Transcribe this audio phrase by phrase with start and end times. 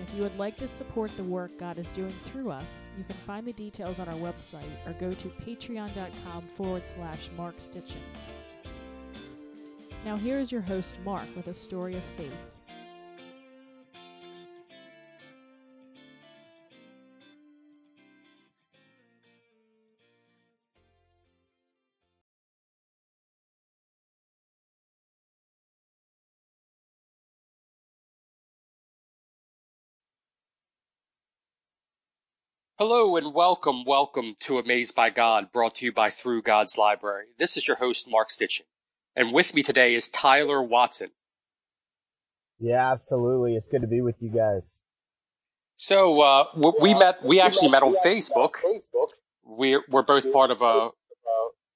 [0.00, 3.04] And if you would like to support the work God is doing through us, you
[3.04, 8.00] can find the details on our website or go to patreon.com forward slash Mark Stitchin.
[10.06, 12.32] Now, here is your host, Mark, with a story of faith.
[32.80, 37.26] Hello and welcome, welcome to Amazed by God, brought to you by Through God's Library.
[37.36, 38.62] This is your host, Mark Stitchin.
[39.14, 41.10] And with me today is Tyler Watson.
[42.58, 43.54] Yeah, absolutely.
[43.54, 44.80] It's good to be with you guys.
[45.74, 46.44] So, uh,
[46.80, 48.52] we met, we actually met on Facebook.
[49.44, 50.88] We're, we're both part of a,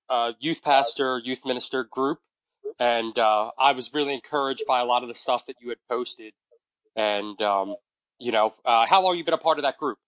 [0.08, 2.20] a youth pastor, youth minister group.
[2.78, 5.78] And, uh, I was really encouraged by a lot of the stuff that you had
[5.86, 6.32] posted.
[6.96, 7.76] And, um,
[8.18, 9.98] you know, uh, how long have you been a part of that group?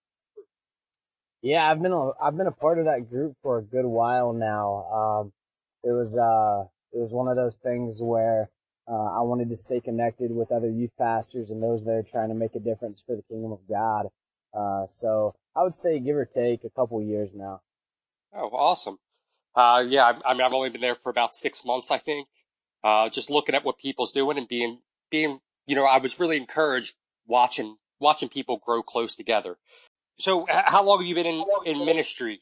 [1.43, 4.33] Yeah, I've been a, I've been a part of that group for a good while
[4.33, 4.87] now.
[4.93, 5.33] Um,
[5.85, 8.51] it was uh, it was one of those things where
[8.89, 12.29] uh, I wanted to stay connected with other youth pastors and those that are trying
[12.29, 14.07] to make a difference for the kingdom of God.
[14.55, 17.61] Uh, so I would say, give or take, a couple years now.
[18.35, 18.99] Oh, awesome.
[19.55, 22.29] Uh, yeah, I, I mean, I've only been there for about six months, I think.
[22.85, 24.81] Uh, just looking at what people's doing and being,
[25.11, 26.95] being, you know, I was really encouraged
[27.27, 29.57] watching, watching people grow close together.
[30.19, 32.41] So, how long have you been in, in ministry?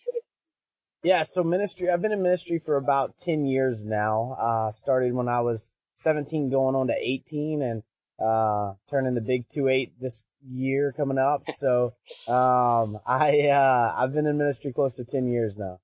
[1.02, 4.36] Yeah, so ministry, I've been in ministry for about 10 years now.
[4.40, 7.82] Uh, started when I was 17 going on to 18 and,
[8.24, 11.42] uh, turning the big 2-8 this year coming up.
[11.52, 11.92] So,
[12.28, 15.80] um, I, uh, I've been in ministry close to 10 years now.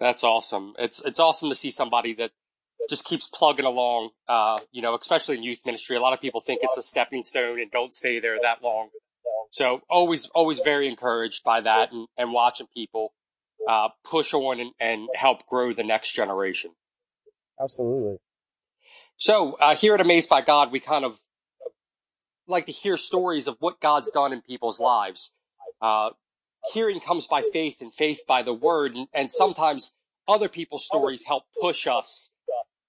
[0.00, 0.74] That's awesome.
[0.78, 2.32] It's, it's awesome to see somebody that
[2.88, 5.96] just keeps plugging along, uh, you know, especially in youth ministry.
[5.96, 8.90] A lot of people think it's a stepping stone and don't stay there that long.
[9.50, 13.12] So always, always very encouraged by that and, and watching people,
[13.68, 16.72] uh, push on and, and help grow the next generation.
[17.60, 18.18] Absolutely.
[19.16, 21.18] So, uh, here at Amazed by God, we kind of
[22.46, 25.32] like to hear stories of what God's done in people's lives.
[25.82, 26.10] Uh,
[26.72, 28.94] hearing comes by faith and faith by the word.
[28.94, 29.92] And, and sometimes
[30.26, 32.30] other people's stories help push us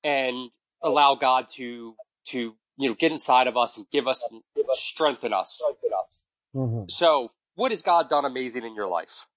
[0.04, 0.50] and
[0.82, 1.96] allow God to,
[2.28, 4.42] to, you know, get inside of us and give us, and
[4.74, 5.62] strengthen us.
[6.56, 6.86] Mm-hmm.
[6.88, 9.28] So, what has God done amazing in your life?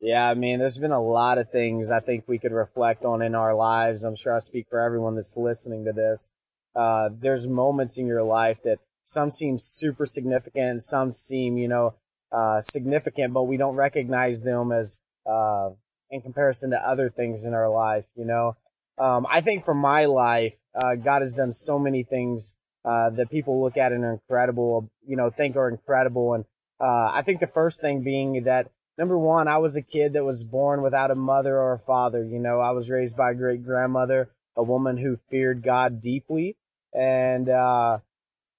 [0.00, 3.22] Yeah, I mean, there's been a lot of things I think we could reflect on
[3.22, 4.02] in our lives.
[4.02, 6.30] I'm sure I speak for everyone that's listening to this.
[6.74, 11.94] Uh, there's moments in your life that some seem super significant, some seem, you know,
[12.32, 15.70] uh, significant, but we don't recognize them as, uh,
[16.10, 18.56] in comparison to other things in our life, you know.
[18.98, 23.30] Um, I think for my life, uh, God has done so many things uh, that
[23.30, 26.34] people look at and are incredible, you know, think are incredible.
[26.34, 26.44] And
[26.80, 30.24] uh, I think the first thing being that number one, I was a kid that
[30.24, 32.24] was born without a mother or a father.
[32.24, 36.56] You know, I was raised by a great grandmother, a woman who feared God deeply,
[36.92, 37.98] and uh,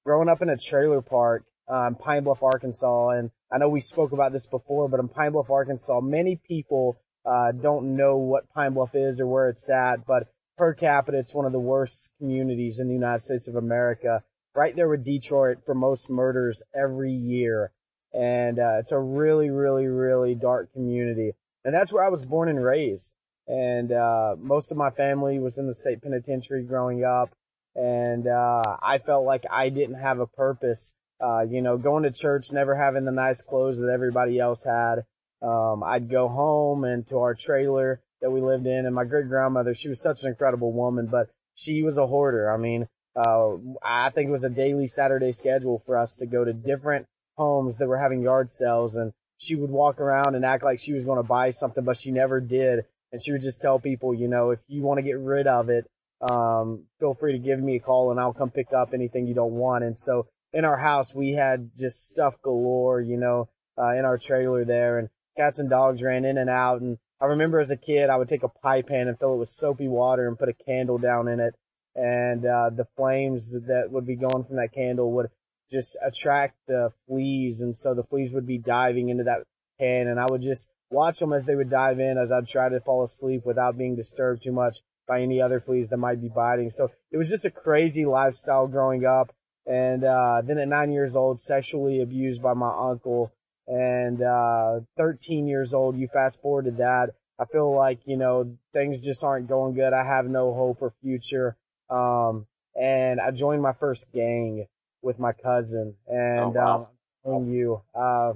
[0.05, 3.09] growing up in a trailer park in Pine Bluff, Arkansas.
[3.09, 6.97] And I know we spoke about this before, but in Pine Bluff, Arkansas, many people
[7.25, 10.27] uh, don't know what Pine Bluff is or where it's at, but
[10.57, 14.23] per capita, it's one of the worst communities in the United States of America.
[14.55, 17.71] Right there with Detroit for most murders every year.
[18.13, 21.33] And, uh, it's a really, really, really dark community.
[21.65, 23.15] And that's where I was born and raised.
[23.47, 27.31] And, uh, most of my family was in the state penitentiary growing up.
[27.75, 30.93] And, uh, I felt like I didn't have a purpose.
[31.19, 35.05] Uh, you know, going to church, never having the nice clothes that everybody else had.
[35.41, 38.87] Um, I'd go home and to our trailer that we lived in.
[38.87, 42.51] And my great grandmother, she was such an incredible woman, but she was a hoarder.
[42.51, 46.43] I mean, uh, I think it was a daily Saturday schedule for us to go
[46.43, 47.05] to different
[47.37, 50.93] homes that were having yard sales and she would walk around and act like she
[50.93, 52.85] was going to buy something, but she never did.
[53.11, 55.69] And she would just tell people, you know, if you want to get rid of
[55.69, 55.85] it,
[56.21, 59.35] um, feel free to give me a call and I'll come pick up anything you
[59.35, 59.83] don't want.
[59.83, 64.17] And so in our house, we had just stuff galore, you know, uh, in our
[64.17, 66.81] trailer there and cats and dogs ran in and out.
[66.81, 69.37] And I remember as a kid, I would take a pie pan and fill it
[69.37, 71.55] with soapy water and put a candle down in it.
[71.95, 75.27] And, uh, the flames that would be going from that candle would
[75.71, 77.61] just attract the fleas.
[77.61, 79.43] And so the fleas would be diving into that
[79.79, 80.07] pan.
[80.07, 82.81] And I would just watch them as they would dive in as I'd try to
[82.81, 86.69] fall asleep without being disturbed too much by any other fleas that might be biting.
[86.69, 89.33] So it was just a crazy lifestyle growing up.
[89.65, 93.31] And, uh, then at nine years old, sexually abused by my uncle
[93.67, 97.13] and, uh, 13 years old, you fast forward to that.
[97.39, 99.93] I feel like, you know, things just aren't going good.
[99.93, 101.55] I have no hope or future.
[101.89, 102.45] Um,
[102.75, 104.67] and I joined my first gang
[105.01, 106.87] with my cousin and, oh,
[107.25, 107.35] wow.
[107.35, 108.33] um, you, uh,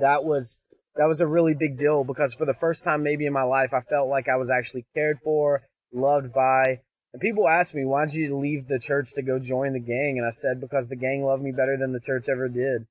[0.00, 0.58] that was,
[0.96, 3.72] that was a really big deal because for the first time maybe in my life,
[3.72, 6.80] I felt like I was actually cared for, loved by,
[7.12, 10.16] and people ask me, why did you leave the church to go join the gang?
[10.16, 12.86] And I said, because the gang loved me better than the church ever did.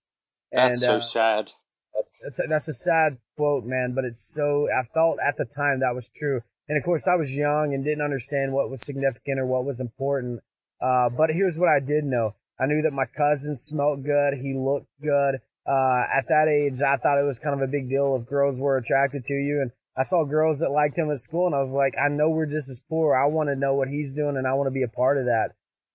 [0.51, 1.51] That's and, so uh, sad.
[2.23, 5.79] That's a, that's a sad quote, man, but it's so, I felt at the time
[5.79, 6.41] that was true.
[6.67, 9.79] And of course I was young and didn't understand what was significant or what was
[9.79, 10.41] important.
[10.79, 12.35] Uh, but here's what I did know.
[12.59, 14.35] I knew that my cousin smelled good.
[14.35, 15.41] He looked good.
[15.65, 18.59] Uh, at that age, I thought it was kind of a big deal if girls
[18.59, 19.61] were attracted to you.
[19.61, 22.29] And I saw girls that liked him at school and I was like, I know
[22.29, 23.15] we're just as poor.
[23.15, 25.25] I want to know what he's doing and I want to be a part of
[25.25, 25.53] that.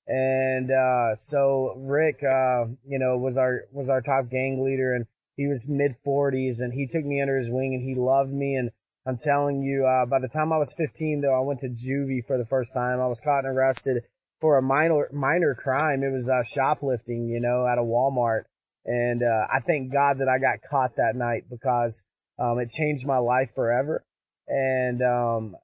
[0.09, 5.07] And, uh, so Rick, uh, you know, was our, was our top gang leader and
[5.37, 8.55] he was mid forties and he took me under his wing and he loved me.
[8.55, 8.71] And
[9.05, 12.25] I'm telling you, uh, by the time I was 15 though, I went to juvie
[12.25, 13.01] for the first time.
[13.01, 14.05] I was caught and arrested
[14.41, 16.03] for a minor, minor crime.
[16.03, 18.45] It was, uh, shoplifting, you know, at a Walmart.
[18.85, 22.05] And, uh, I thank God that I got caught that night because,
[22.39, 24.05] um, it changed my life forever.
[24.47, 25.57] And, um,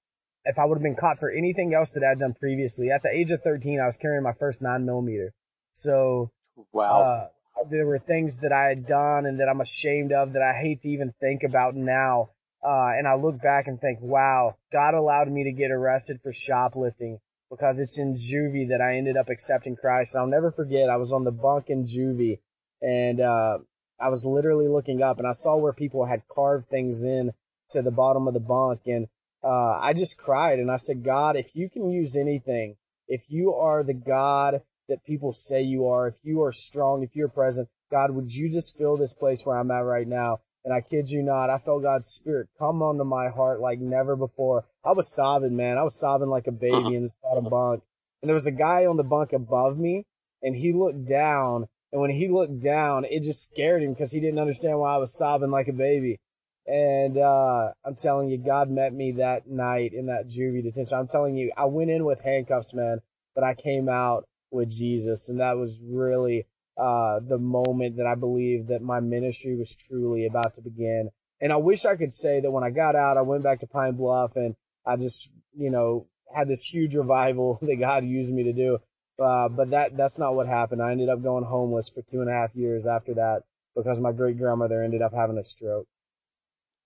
[0.44, 3.10] if I would have been caught for anything else that I'd done previously, at the
[3.10, 5.32] age of 13, I was carrying my first nine millimeter.
[5.72, 6.30] So,
[6.72, 7.00] wow.
[7.00, 7.28] Uh,
[7.70, 10.82] there were things that I had done and that I'm ashamed of that I hate
[10.82, 12.30] to even think about now.
[12.64, 16.32] Uh, and I look back and think, wow, God allowed me to get arrested for
[16.32, 17.18] shoplifting
[17.50, 20.16] because it's in juvie that I ended up accepting Christ.
[20.16, 22.38] I'll never forget, I was on the bunk in juvie
[22.80, 23.58] and, uh,
[24.00, 27.32] I was literally looking up and I saw where people had carved things in
[27.70, 29.06] to the bottom of the bunk and
[29.44, 32.76] uh, I just cried and I said, God, if you can use anything,
[33.08, 37.16] if you are the God that people say you are, if you are strong, if
[37.16, 40.40] you're present, God, would you just fill this place where I'm at right now?
[40.64, 44.14] And I kid you not, I felt God's spirit come onto my heart like never
[44.14, 44.64] before.
[44.84, 45.76] I was sobbing, man.
[45.76, 46.90] I was sobbing like a baby uh-huh.
[46.90, 47.82] in this bottom bunk.
[48.22, 50.06] And there was a guy on the bunk above me
[50.40, 51.66] and he looked down.
[51.90, 54.98] And when he looked down, it just scared him because he didn't understand why I
[54.98, 56.20] was sobbing like a baby.
[56.66, 60.98] And, uh, I'm telling you, God met me that night in that juvie detention.
[60.98, 63.00] I'm telling you, I went in with handcuffs, man,
[63.34, 65.28] but I came out with Jesus.
[65.28, 70.26] And that was really, uh, the moment that I believe that my ministry was truly
[70.26, 71.10] about to begin.
[71.40, 73.66] And I wish I could say that when I got out, I went back to
[73.66, 74.54] Pine Bluff and
[74.86, 78.78] I just, you know, had this huge revival that God used me to do.
[79.22, 80.82] Uh, but that, that's not what happened.
[80.82, 83.42] I ended up going homeless for two and a half years after that
[83.76, 85.86] because my great grandmother ended up having a stroke.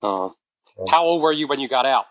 [0.07, 0.31] Uh,
[0.91, 2.07] how old were you when you got out?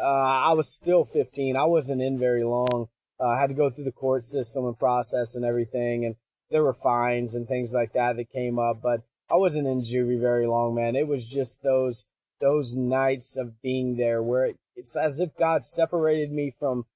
[0.00, 1.56] Uh, I was still 15.
[1.56, 2.88] I wasn't in very long.
[3.20, 6.04] Uh, I had to go through the court system and process and everything.
[6.04, 6.16] And
[6.50, 10.20] there were fines and things like that that came up, but I wasn't in juvie
[10.20, 10.96] very long, man.
[10.96, 12.06] It was just those,
[12.40, 16.86] those nights of being there where it, it's as if God separated me from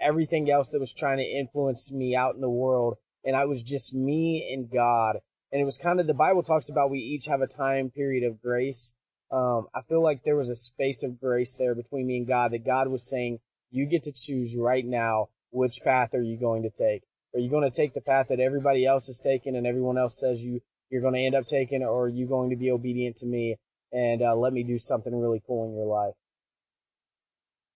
[0.00, 2.96] everything else that was trying to influence me out in the world.
[3.24, 5.18] And I was just me and God.
[5.52, 8.24] And it was kind of, the Bible talks about we each have a time period
[8.24, 8.94] of grace
[9.32, 12.52] um, I feel like there was a space of grace there between me and God
[12.52, 16.62] that God was saying, you get to choose right now which path are you going
[16.62, 17.02] to take.
[17.34, 20.20] Are you going to take the path that everybody else is taking and everyone else
[20.20, 20.60] says you,
[20.90, 23.56] you're going to end up taking, or are you going to be obedient to me
[23.90, 26.14] and uh, let me do something really cool in your life?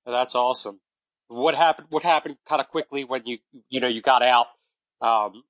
[0.05, 0.81] That's awesome.
[1.29, 1.89] What happened?
[1.91, 3.39] What happened kind of quickly when you,
[3.71, 4.47] you know, you got out?
[5.01, 5.43] Um,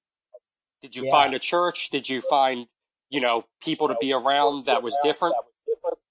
[0.80, 1.10] did you yeah.
[1.10, 1.90] find a church?
[1.90, 2.66] Did you find,
[3.10, 5.34] you know, people to be around that was different?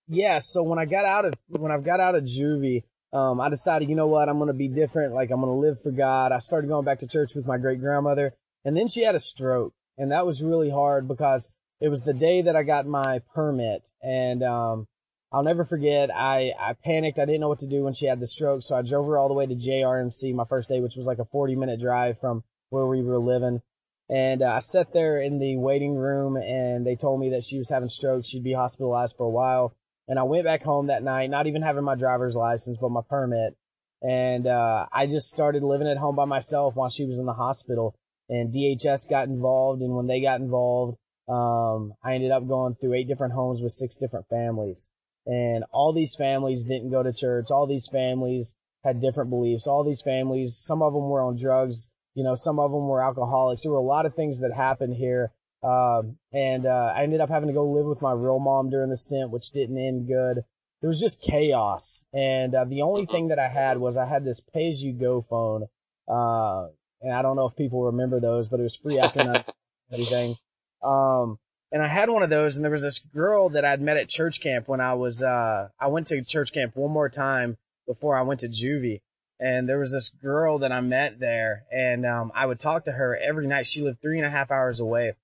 [0.07, 2.81] Yeah, so when I got out of when I got out of juvie,
[3.13, 5.13] um, I decided, you know what, I'm gonna be different.
[5.13, 6.31] Like I'm gonna live for God.
[6.31, 8.33] I started going back to church with my great grandmother,
[8.63, 12.13] and then she had a stroke, and that was really hard because it was the
[12.13, 14.87] day that I got my permit, and um,
[15.31, 16.09] I'll never forget.
[16.13, 17.19] I I panicked.
[17.19, 19.17] I didn't know what to do when she had the stroke, so I drove her
[19.17, 22.19] all the way to JRMC my first day, which was like a 40 minute drive
[22.19, 23.61] from where we were living.
[24.07, 27.57] And uh, I sat there in the waiting room, and they told me that she
[27.57, 28.23] was having stroke.
[28.23, 29.75] She'd be hospitalized for a while.
[30.07, 33.01] And I went back home that night, not even having my driver's license, but my
[33.07, 33.57] permit.
[34.01, 37.33] And, uh, I just started living at home by myself while she was in the
[37.33, 37.95] hospital
[38.29, 39.81] and DHS got involved.
[39.81, 40.97] And when they got involved,
[41.27, 44.89] um, I ended up going through eight different homes with six different families.
[45.25, 47.47] And all these families didn't go to church.
[47.49, 49.67] All these families had different beliefs.
[49.67, 51.89] All these families, some of them were on drugs.
[52.13, 53.63] You know, some of them were alcoholics.
[53.63, 55.31] There were a lot of things that happened here
[55.65, 58.91] Um, and, uh, I ended up having to go live with my real mom during
[58.91, 60.43] the stint, which didn't end good.
[60.83, 62.05] It was just chaos.
[62.13, 64.93] And, uh, the only thing that I had was I had this pay as you
[64.93, 65.63] go phone.
[66.07, 66.67] Uh,
[67.01, 69.55] and I don't know if people remember those, but it was free after that,
[69.91, 70.35] everything.
[70.83, 71.39] Um,
[71.71, 74.07] and I had one of those and there was this girl that I'd met at
[74.07, 77.57] church camp when I was, uh, I went to church camp one more time
[77.87, 79.01] before I went to juvie.
[79.39, 82.91] And there was this girl that I met there and, um, I would talk to
[82.91, 83.65] her every night.
[83.65, 85.15] She lived three and a half hours away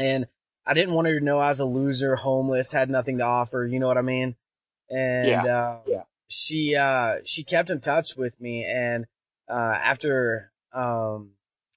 [0.00, 0.26] and
[0.66, 3.66] I didn't want her to know I was a loser, homeless, had nothing to offer.
[3.66, 4.36] You know what I mean?
[4.88, 5.44] And, Yeah.
[5.44, 6.02] uh, Yeah.
[6.28, 8.64] she, uh, she kept in touch with me.
[8.64, 9.06] And,
[9.48, 9.52] uh,
[9.82, 11.32] after, um,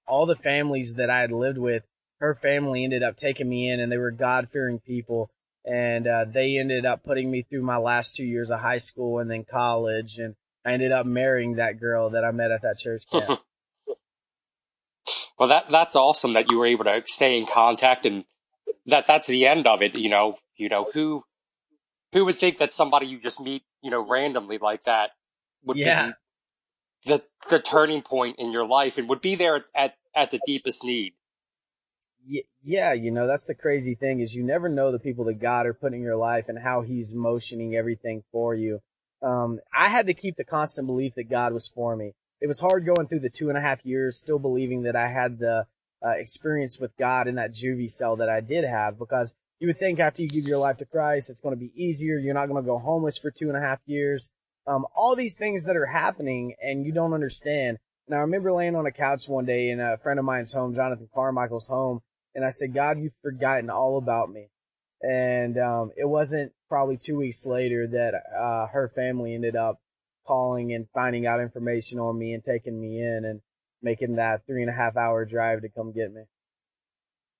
[0.05, 1.83] all the families that I had lived with,
[2.19, 5.29] her family ended up taking me in and they were God fearing people.
[5.65, 9.19] And, uh, they ended up putting me through my last two years of high school
[9.19, 10.19] and then college.
[10.19, 13.39] And I ended up marrying that girl that I met at that church camp.
[15.43, 18.23] Well, that that's awesome that you were able to stay in contact, and
[18.85, 19.93] that that's the end of it.
[19.97, 21.25] You know, you know who
[22.13, 25.09] who would think that somebody you just meet, you know, randomly like that
[25.65, 26.05] would Yeah.
[26.05, 26.13] be
[27.05, 30.85] the the turning point in your life and would be there at at the deepest
[30.85, 31.11] need.
[32.61, 35.65] Yeah, you know, that's the crazy thing is you never know the people that God
[35.65, 38.79] are putting in your life and how he's motioning everything for you.
[39.21, 42.13] Um, I had to keep the constant belief that God was for me.
[42.43, 45.07] It was hard going through the two and a half years, still believing that I
[45.07, 45.65] had the
[46.05, 49.79] uh, experience with God in that juvie cell that I did have because you would
[49.79, 52.17] think after you give your life to Christ, it's going to be easier.
[52.17, 54.29] You're not going to go homeless for two and a half years.
[54.67, 57.77] Um, all these things that are happening and you don't understand.
[58.07, 60.75] And I remember laying on a couch one day in a friend of mine's home,
[60.75, 62.01] Jonathan Carmichael's home,
[62.35, 64.49] and I said, God, you've forgotten all about me.
[65.01, 69.79] And, um, it wasn't probably two weeks later that, uh, her family ended up
[70.25, 73.41] calling and finding out information on me and taking me in and
[73.81, 76.23] making that three and a half hour drive to come get me.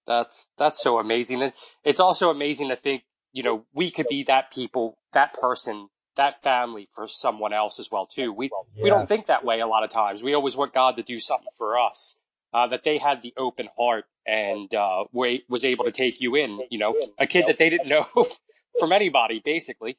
[0.05, 4.23] That's that's so amazing, and it's also amazing to think, you know, we could be
[4.23, 5.87] that people, that person,
[6.17, 8.33] that family for someone else as well too.
[8.33, 8.49] We
[8.81, 10.21] we don't think that way a lot of times.
[10.21, 12.19] We always want God to do something for us.
[12.53, 16.61] Uh, that they had the open heart and uh, was able to take you in.
[16.69, 18.05] You know, a kid that they didn't know
[18.79, 19.97] from anybody, basically.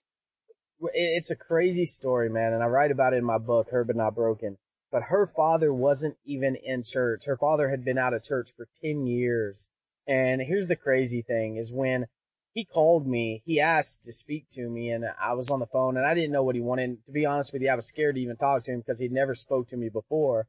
[0.80, 3.86] It- It's a crazy story, man, and I write about it in my book, Hurt
[3.86, 4.58] But Not Broken.
[4.90, 7.24] But her father wasn't even in church.
[7.26, 9.68] Her father had been out of church for 10 years.
[10.06, 12.06] And here's the crazy thing is when
[12.52, 15.96] he called me, he asked to speak to me and I was on the phone
[15.96, 17.04] and I didn't know what he wanted.
[17.06, 19.10] To be honest with you, I was scared to even talk to him because he'd
[19.10, 20.46] never spoke to me before.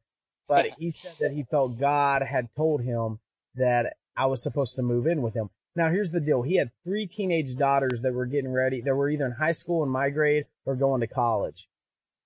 [0.48, 3.20] But he said that he felt God had told him
[3.56, 5.50] that I was supposed to move in with him.
[5.76, 6.44] Now here's the deal.
[6.44, 8.82] He had three teenage daughters that were getting ready.
[8.82, 11.68] That were either in high school in my grade or going to college.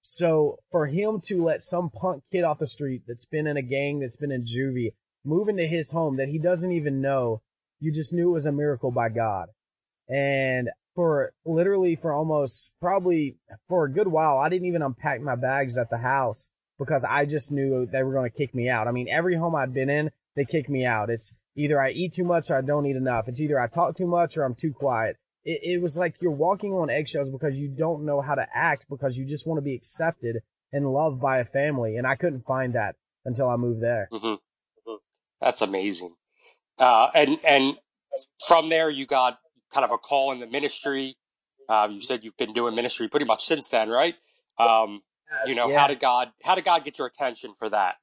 [0.02, 3.62] So for him to let some punk kid off the street that's been in a
[3.62, 4.94] gang, that's been in juvie,
[5.26, 7.42] move into his home that he doesn't even know,
[7.80, 9.50] you just knew it was a miracle by God.
[10.08, 13.38] And for literally for almost probably
[13.68, 17.26] for a good while, I didn't even unpack my bags at the house because I
[17.26, 18.88] just knew they were going to kick me out.
[18.88, 21.10] I mean, every home I'd been in, they kick me out.
[21.10, 23.28] It's either I eat too much or I don't eat enough.
[23.28, 25.18] It's either I talk too much or I'm too quiet.
[25.44, 28.86] It, it was like you're walking on eggshells because you don't know how to act
[28.90, 30.38] because you just want to be accepted
[30.72, 31.98] and loved by a family.
[31.98, 34.08] And I couldn't find that until I moved there.
[34.12, 34.36] hmm
[35.42, 36.16] That's amazing.
[36.78, 37.76] Uh, and and
[38.48, 39.40] from there, you got
[39.74, 41.18] kind of a call in the ministry.
[41.68, 44.16] Uh, you said you've been doing ministry pretty much since then, right?
[44.58, 45.02] Um,
[45.46, 45.80] you know, Yeah.
[45.80, 47.96] how did God how did God get your attention for that?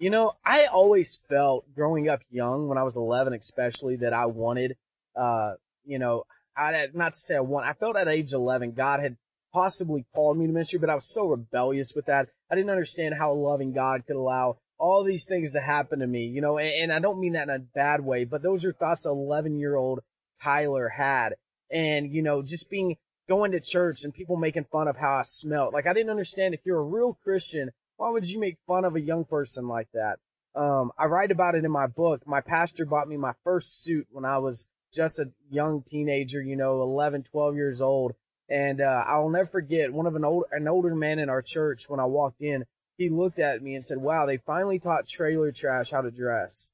[0.00, 4.24] You know, I always felt growing up young, when I was 11 especially, that I
[4.24, 4.78] wanted,
[5.14, 5.52] uh,
[5.84, 6.24] you know,
[6.56, 9.18] I had, not to say I want, I felt at age 11, God had
[9.52, 12.28] possibly called me to ministry, but I was so rebellious with that.
[12.50, 16.06] I didn't understand how a loving God could allow all these things to happen to
[16.06, 18.64] me, you know, and, and I don't mean that in a bad way, but those
[18.64, 20.00] are thoughts 11 year old
[20.42, 21.34] Tyler had.
[21.70, 22.96] And, you know, just being,
[23.30, 25.72] going to church and people making fun of how I smelled.
[25.72, 28.96] Like I didn't understand if you're a real Christian, why would you make fun of
[28.96, 30.20] a young person like that?
[30.54, 32.26] Um, I write about it in my book.
[32.26, 36.56] My pastor bought me my first suit when I was just a young teenager, you
[36.56, 38.12] know, 11, 12 years old.
[38.48, 41.90] And, uh, I'll never forget one of an old, an older man in our church
[41.90, 42.64] when I walked in,
[42.96, 46.72] he looked at me and said, wow, they finally taught trailer trash how to dress.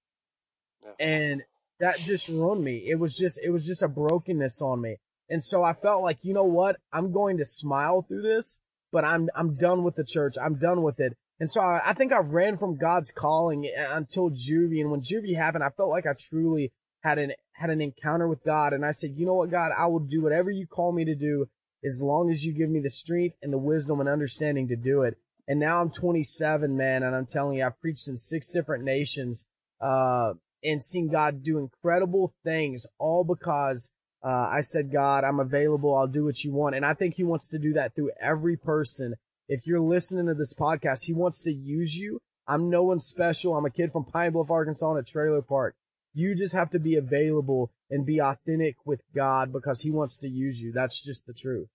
[1.00, 1.42] And
[1.80, 2.84] that just ruined me.
[2.88, 4.98] It was just, it was just a brokenness on me.
[5.28, 6.76] And so I felt like, you know what?
[6.92, 8.60] I'm going to smile through this,
[8.96, 10.36] but I'm, I'm done with the church.
[10.42, 11.18] I'm done with it.
[11.38, 14.80] And so I, I think I ran from God's calling until juvie.
[14.80, 16.72] And when juvie happened, I felt like I truly
[17.02, 18.72] had an, had an encounter with God.
[18.72, 21.14] And I said, you know what, God, I will do whatever you call me to
[21.14, 21.46] do
[21.84, 25.02] as long as you give me the strength and the wisdom and understanding to do
[25.02, 25.18] it.
[25.46, 27.02] And now I'm 27, man.
[27.02, 29.46] And I'm telling you, I've preached in six different nations.
[29.78, 30.32] Uh,
[30.64, 33.92] and seen God do incredible things all because
[34.26, 35.94] uh, I said, God, I'm available.
[35.94, 36.74] I'll do what you want.
[36.74, 39.14] And I think he wants to do that through every person.
[39.48, 42.18] If you're listening to this podcast, he wants to use you.
[42.48, 43.56] I'm no one special.
[43.56, 45.76] I'm a kid from Pine Bluff, Arkansas in a trailer park.
[46.12, 50.28] You just have to be available and be authentic with God because he wants to
[50.28, 50.72] use you.
[50.72, 51.68] That's just the truth.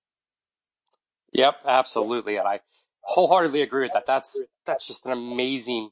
[1.31, 2.35] Yep, absolutely.
[2.35, 2.59] And I
[3.03, 4.05] wholeheartedly agree with that.
[4.05, 5.91] That's, that's just an amazing,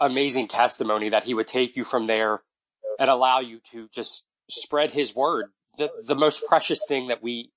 [0.00, 2.40] amazing testimony that he would take you from there
[2.98, 7.50] and allow you to just spread his word the, the most precious thing that we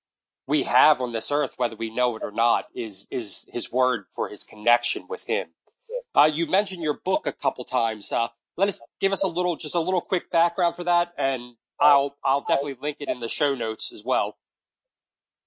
[0.48, 4.05] we have on this earth, whether we know it or not, is is His Word
[4.13, 5.50] for His connection with Him.
[6.13, 8.12] Uh, you mentioned your book a couple times.
[8.12, 11.55] Uh, let us give us a little, just a little quick background for that, and
[11.79, 14.38] I'll I'll definitely link it in the show notes as well.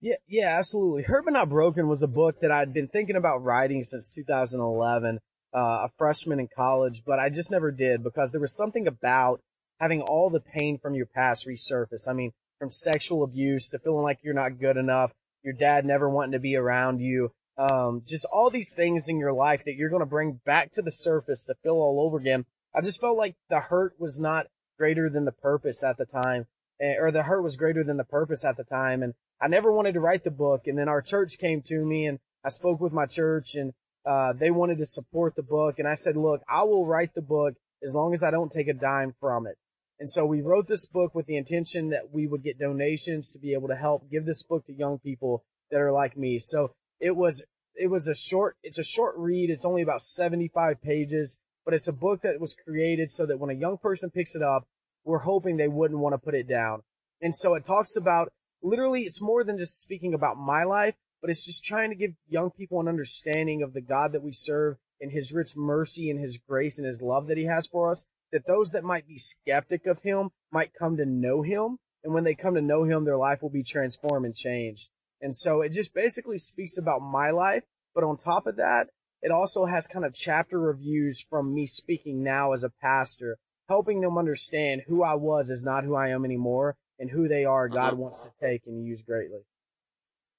[0.01, 1.03] Yeah, yeah, absolutely.
[1.03, 5.19] Hurt but Not Broken was a book that I'd been thinking about writing since 2011,
[5.53, 9.41] uh, a freshman in college, but I just never did because there was something about
[9.81, 12.09] having all the pain from your past resurface.
[12.09, 15.13] I mean, from sexual abuse to feeling like you're not good enough,
[15.43, 19.33] your dad never wanting to be around you, um, just all these things in your
[19.33, 22.47] life that you're going to bring back to the surface to feel all over again.
[22.75, 24.47] I just felt like the hurt was not
[24.79, 26.47] greater than the purpose at the time,
[26.81, 29.03] eh, or the hurt was greater than the purpose at the time.
[29.03, 30.67] And I never wanted to write the book.
[30.67, 33.75] And then our church came to me and I spoke with my church and,
[34.07, 35.79] uh, they wanted to support the book.
[35.79, 38.69] And I said, look, I will write the book as long as I don't take
[38.69, 39.59] a dime from it.
[40.01, 43.39] And so we wrote this book with the intention that we would get donations to
[43.39, 46.39] be able to help give this book to young people that are like me.
[46.39, 49.51] So it was, it was a short, it's a short read.
[49.51, 53.51] It's only about 75 pages, but it's a book that was created so that when
[53.51, 54.67] a young person picks it up,
[55.05, 56.83] we're hoping they wouldn't want to put it down.
[57.21, 61.31] And so it talks about literally, it's more than just speaking about my life, but
[61.31, 64.77] it's just trying to give young people an understanding of the God that we serve
[65.01, 68.07] and his rich mercy and his grace and his love that he has for us
[68.33, 71.79] that those that might be skeptic of him might come to know him.
[72.05, 74.91] And when they come to know him, their life will be transformed and changed.
[75.21, 77.65] And so it just basically speaks about my life.
[77.95, 78.89] But on top of that,
[79.21, 83.39] it also has kind of chapter reviews from me speaking now as a pastor,
[83.69, 87.45] helping them understand who I was is not who I am anymore and who they
[87.45, 88.03] are God mm-hmm.
[88.03, 89.41] wants to take and use greatly.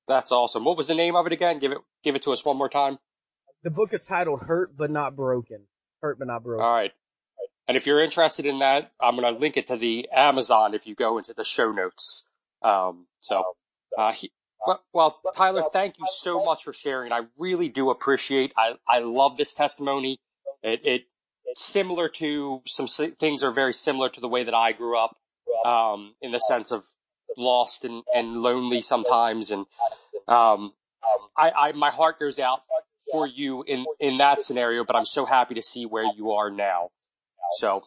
[0.08, 0.64] That's awesome.
[0.64, 1.60] What was the name of it again?
[1.60, 2.98] Give it give it to us one more time.
[3.64, 5.68] The book is titled Hurt but Not Broken.
[6.02, 6.66] Hurt but Not Broken.
[6.66, 6.92] All right.
[7.70, 10.88] And if you're interested in that, I'm going to link it to the Amazon if
[10.88, 12.26] you go into the show notes.
[12.64, 13.44] Um, so,
[13.96, 14.32] uh, he,
[14.92, 17.12] well, Tyler, thank you so much for sharing.
[17.12, 18.54] I really do appreciate.
[18.58, 20.18] I I love this testimony.
[20.64, 21.02] It it
[21.46, 25.18] it's similar to some things are very similar to the way that I grew up,
[25.64, 26.86] um, in the sense of
[27.38, 29.52] lost and, and lonely sometimes.
[29.52, 29.68] And
[30.28, 30.74] um,
[31.38, 32.62] I, I my heart goes out
[33.12, 34.84] for you in in that scenario.
[34.84, 36.90] But I'm so happy to see where you are now.
[37.58, 37.84] So,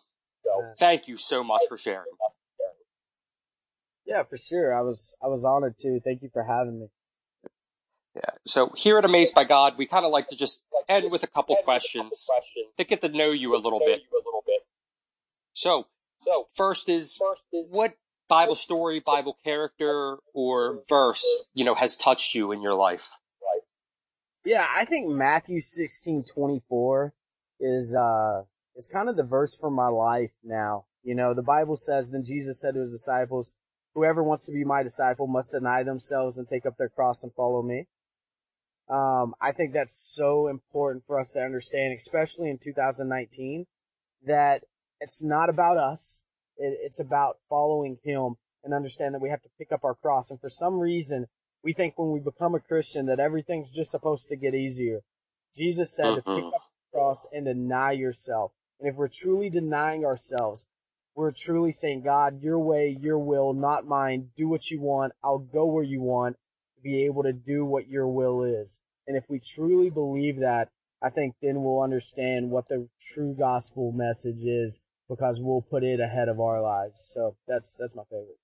[0.79, 2.07] thank you so much for sharing.
[4.05, 4.77] Yeah, for sure.
[4.77, 6.01] I was I was honored too.
[6.05, 6.87] Thank you for having me.
[8.15, 8.31] Yeah.
[8.45, 11.27] So here at Amazed by God, we kind of like to just end with a
[11.27, 12.29] couple questions
[12.77, 14.03] to get to know you a little bit.
[15.55, 15.87] So,
[16.19, 17.95] so first is what
[18.29, 23.11] Bible story, Bible character, or verse you know has touched you in your life?
[24.45, 27.15] Yeah, I think Matthew sixteen twenty four
[27.61, 28.43] is uh
[28.77, 30.87] is kind of the verse for my life now.
[31.03, 33.55] You know, the Bible says, then Jesus said to his disciples,
[33.95, 37.33] whoever wants to be my disciple must deny themselves and take up their cross and
[37.35, 37.87] follow me.
[38.89, 43.67] Um, I think that's so important for us to understand, especially in 2019,
[44.25, 44.63] that
[45.01, 46.23] it's not about us.
[46.57, 50.31] It, it's about following him and understand that we have to pick up our cross.
[50.31, 51.27] And for some reason,
[51.65, 55.01] we think when we become a Christian that everything's just supposed to get easier.
[55.55, 56.47] Jesus said to pick mm-hmm.
[56.47, 58.53] up the cross and deny yourself.
[58.83, 60.67] And if we're truly denying ourselves,
[61.15, 64.31] we're truly saying, God, your way, your will, not mine.
[64.37, 65.13] Do what you want.
[65.23, 66.35] I'll go where you want
[66.75, 68.81] to be able to do what your will is.
[69.07, 70.69] And if we truly believe that,
[71.01, 76.01] I think then we'll understand what the true gospel message is because we'll put it
[76.01, 77.09] ahead of our lives.
[77.15, 78.39] So that's, that's my favorite.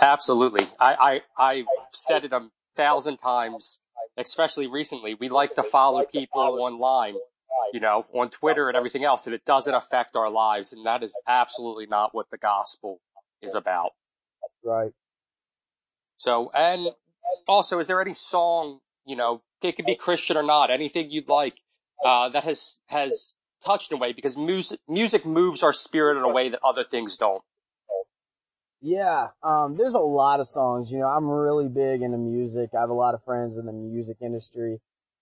[0.00, 0.66] Absolutely.
[0.80, 3.78] I, I, I've said it a thousand times,
[4.16, 5.14] especially recently.
[5.14, 7.14] We like to follow people online
[7.72, 10.72] you know, on Twitter and everything else, and it doesn't affect our lives.
[10.72, 13.00] And that is absolutely not what the gospel
[13.42, 13.90] is about.
[14.64, 14.92] Right.
[16.16, 16.88] So, and
[17.46, 21.28] also, is there any song, you know, it could be Christian or not, anything you'd
[21.28, 21.60] like,
[22.04, 23.34] uh, that has, has
[23.64, 26.82] touched in a way because music, music moves our spirit in a way that other
[26.82, 27.42] things don't.
[28.80, 30.92] Yeah, um, there's a lot of songs.
[30.92, 32.70] You know, I'm really big into music.
[32.76, 34.78] I have a lot of friends in the music industry.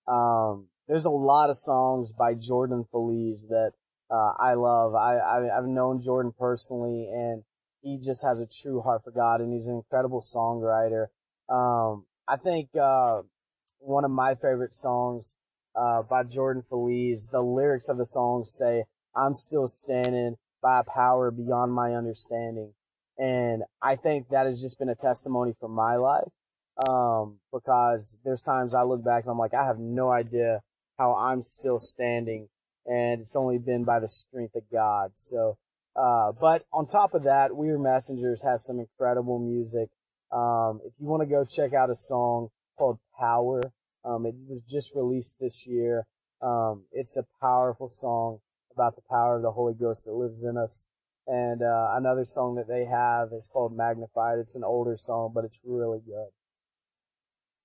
[0.06, 3.72] Um, there's a lot of songs by Jordan Feliz that
[4.10, 4.94] uh, I love.
[4.94, 7.42] I, I, I've known Jordan personally and
[7.82, 11.06] he just has a true heart for God and he's an incredible songwriter.
[11.48, 13.22] Um, I think, uh,
[13.78, 15.36] one of my favorite songs,
[15.76, 20.84] uh, by Jordan Feliz, the lyrics of the song say, I'm still standing by a
[20.84, 22.72] power beyond my understanding.
[23.18, 26.28] And I think that has just been a testimony for my life.
[26.88, 30.60] Um, because there's times I look back and I'm like, I have no idea
[30.98, 32.48] how I'm still standing
[32.86, 35.12] and it's only been by the strength of God.
[35.14, 35.58] So,
[35.96, 39.90] uh, but on top of that, We Are Messengers has some incredible music.
[40.32, 43.62] Um, if you want to go check out a song called Power,
[44.04, 46.06] um, it was just released this year.
[46.40, 48.38] Um, it's a powerful song
[48.72, 50.86] about the power of the Holy Ghost that lives in us.
[51.26, 54.38] And, uh, another song that they have is called Magnified.
[54.38, 56.28] It's an older song, but it's really good.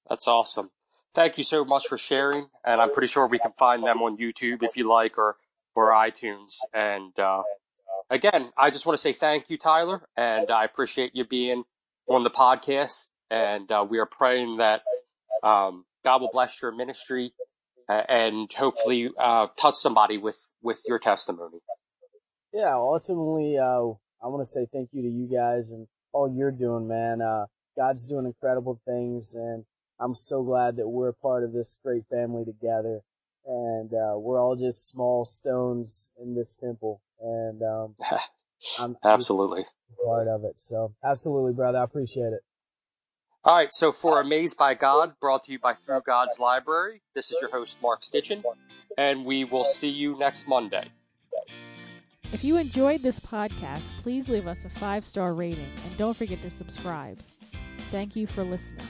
[0.10, 0.72] That's awesome.
[1.14, 2.48] Thank you so much for sharing.
[2.64, 5.36] And I'm pretty sure we can find them on YouTube if you like or,
[5.76, 6.56] or iTunes.
[6.74, 7.44] And, uh,
[8.10, 10.04] again, I just want to say thank you, Tyler.
[10.16, 11.64] And I appreciate you being
[12.08, 13.10] on the podcast.
[13.30, 14.84] And, uh, we are praying that,
[15.44, 17.34] um, God will bless your ministry
[17.90, 21.60] and hopefully, uh, touch somebody with, with your testimony.
[22.54, 22.76] Yeah.
[22.76, 23.92] Ultimately, uh,
[24.24, 27.22] I want to say thank you to you guys and all you're doing, man.
[27.22, 27.48] Uh,
[27.78, 29.66] God's doing incredible things and
[30.02, 33.02] I'm so glad that we're part of this great family together.
[33.46, 37.02] And uh, we're all just small stones in this temple.
[37.20, 37.96] And um,
[38.80, 39.64] I'm absolutely
[40.04, 40.60] part of it.
[40.60, 41.80] So, absolutely, brother.
[41.80, 42.42] I appreciate it.
[43.44, 43.74] All right.
[43.74, 47.52] So, for Amazed by God, brought to you by Through God's Library, this is your
[47.52, 48.44] host, Mark Stitchin,
[48.98, 50.92] and we will see you next Monday.
[52.34, 56.42] If you enjoyed this podcast, please leave us a five star rating and don't forget
[56.44, 57.20] to subscribe.
[57.90, 58.88] Thank you for listening.